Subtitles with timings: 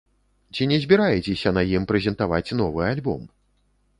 [0.53, 3.21] Ці не збіраецеся на ім прэзентаваць новы альбом?